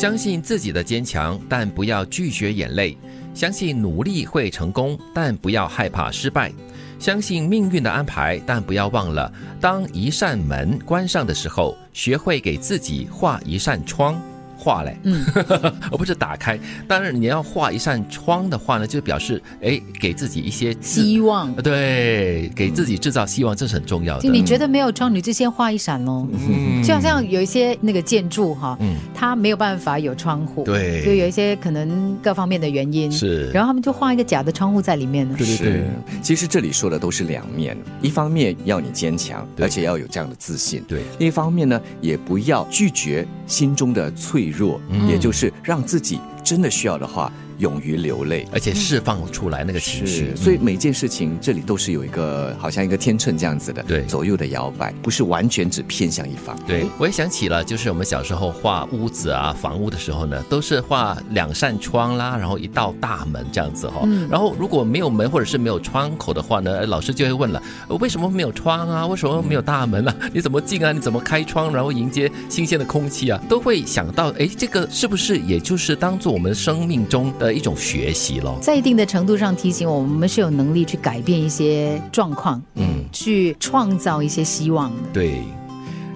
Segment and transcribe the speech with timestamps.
[0.00, 2.96] 相信自己的坚强，但不要拒绝眼泪；
[3.34, 6.50] 相信努力会成功，但不要害怕失败；
[6.98, 14.18] 相信命运的安排，但不要忘了，当一扇门关上的时候，学会给自己画一扇窗。
[14.60, 15.24] 画嘞，嗯，
[15.90, 16.58] 而不是打开。
[16.86, 21.50] 当然，你要画一扇窗的话呢，就表示哎，给自己一些希望。
[21.54, 24.22] 对，给自己制造希望，这是很重要的。
[24.22, 26.28] 就你觉得没有窗，你就先画一扇喽。
[26.32, 35.34] 嗯，就好像有一些那个建筑哈，嗯，它没有办法有窗户，对，就有一些可能各方面的原因是，然后他们就画一个假的窗户在里面呢。
[35.38, 35.84] 对对对，
[36.22, 40.82] 其实这里说的都是两面，一方面要你坚强，而且要有这样的自信。
[40.86, 47.32] 对，另一方面呢，也不要拒绝心中的脆弱，也就是让自己真的需要的话。
[47.60, 56.58] 勇于流泪，而且释放出来那个情绪，所以每件事情这里都是有一个好像一个天秤这样子的，对，左右的摇摆，不是完全只偏向一方。
[56.66, 64.08] 对，我也想起了，就是我们小时候画屋子啊、房屋的时候呢，都是画两扇窗啦，然后一道大门这样子哈。
[64.28, 67.62] 然后如果没有门或者是没有窗口的话呢，老师就会问了：
[68.00, 69.06] 为什么没有窗啊？
[69.06, 70.16] 为什么没有大门啊？
[70.32, 70.92] 你怎么进啊？
[70.92, 73.40] 你怎么开窗，然后迎接新鲜的空气啊？
[73.48, 78.40] 都会想到，哎，这个是不是也就是当做我们生命中的一种学习？
[78.60, 85.02] 在一定的程度上提醒我们，我们是有能力去改变一些状况，嗯，去创造一些希望的。
[85.12, 85.42] 对，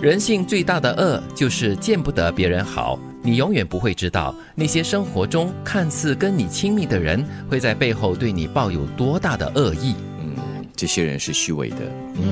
[0.01, 2.99] 人性最大的恶就是见不得别人好。
[3.23, 9.95] 你永远不会知道，那些生活中看似跟你亲密的人，会在背后对你抱有多大的恶意。
[10.77, 11.77] 这些人是虚伪的，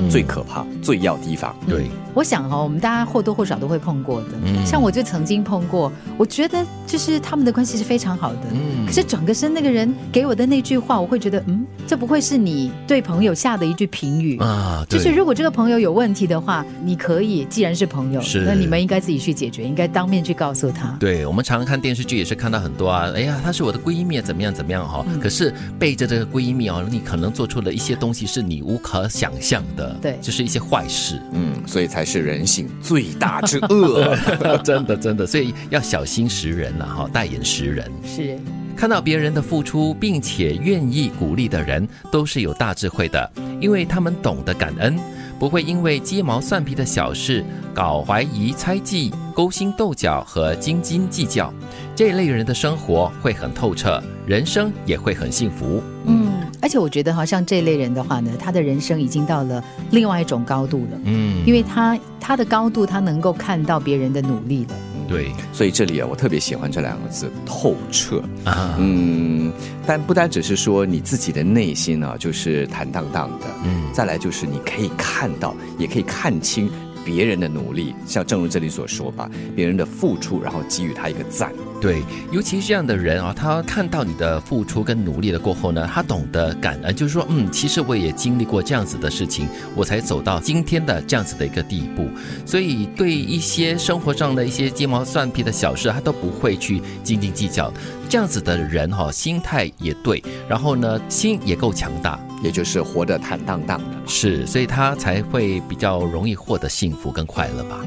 [0.09, 1.55] 最可怕，最要提防。
[1.67, 4.27] 对，我想哈，我们大家或多或少都会碰过的。
[4.43, 8.41] 嗯，像我就曾经碰过，我觉得就是他们的关系是非常好的。
[8.51, 14.85] 嗯，可是转个身，那个人给我的那句话，我会觉得，嗯，这不会是你对朋友下的一句评语啊？
[14.89, 20.89] 就是如果这个朋友有问题的话，你可以，既然是朋友，是那你们应该自己去解决，应该当面去告诉他。
[20.99, 25.05] 对，我们常常看电视剧也是看到很多啊，哎呀，她是我的闺蜜，怎么样怎么样哈？
[25.21, 28.27] 可是背着这个闺蜜哦，你可能做出了一些东西。
[28.33, 34.17] 是你无可想象的，对，就是一些坏事，嗯，所以才是人性最大之恶，
[34.65, 37.91] 真的真的，所以要小心识人了哈，代言识人。
[38.03, 38.35] 是。
[38.75, 44.97] 看到别人的付出，并且愿意鼓励的人，都是有大智慧的，因为他们懂得感恩，
[45.37, 51.53] 不会因为鸡毛蒜皮的小事搞怀疑、猜忌、勾心斗角和斤斤计较，
[51.95, 56.22] 这一类人的生活会很透彻，人生也会很幸福，嗯。
[56.63, 60.97] 而且我觉得，好像这类人的话呢，他的人生已经到了另外一种高度了。
[61.03, 64.75] 嗯，因为他他的高度，他能够看到别人的努力了。
[65.05, 68.23] 对，所以这里啊，我特别喜欢这两个字“透彻”。
[68.45, 69.51] 啊，嗯，
[69.85, 73.47] 但不单只是说你自己的内心啊，就是坦荡荡的。
[73.65, 76.71] 嗯，再来就是你可以看到，也可以看清。
[77.05, 81.51] 别人的努力，像正如这里所说吧，别人的付出，然后给予他一个赞。
[81.81, 92.07] 对，尤其是这样的人啊，他看到你的付出跟努力了过后呢，他懂得感恩，就是说，嗯，其实我也经历过这样子的事情，我才走到今天的这样子的一个地步。
[92.45, 97.71] 所以，对一些生活上的一些鸡毛蒜皮的小事，他都不会去斤斤计较。
[98.07, 102.17] 这样子的人哈，心态也对，然后呢，心也够强大。
[102.43, 107.83] 也就是活得坦荡荡的，是，所以他才会比较容易获得幸幸福跟快乐吧。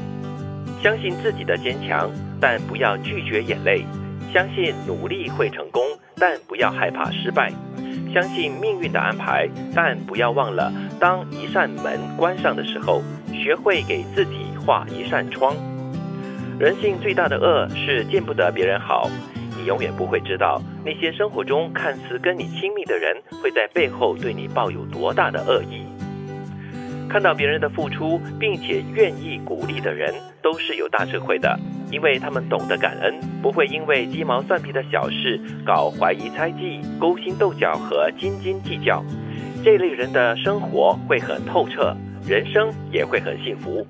[0.83, 3.85] 相信自己的坚强，但不要拒绝眼泪；
[4.33, 5.81] 相信努力会成功，
[6.17, 7.49] 但不要害怕失败；
[8.13, 13.01] 相信命运的安排，但不要忘了，当一扇门关上的时候，
[13.31, 15.55] 学会给自己画一扇窗。
[16.59, 19.09] 人性最大的恶是见不得别人好。
[19.57, 25.85] 你永远不会知道，那些生活中看似跟你亲密的人，会在背后对你抱有多大的恶意。
[27.09, 31.57] 看到别人的付出，并且愿意鼓励的人，都是有大智慧的，
[31.91, 39.03] 因为他们懂得感恩，不会因为鸡毛蒜皮的小事搞怀疑、猜忌、勾心斗角和斤斤计较。
[39.63, 41.95] 这类人的生活会很透彻，
[42.27, 43.85] 人生也会很幸福。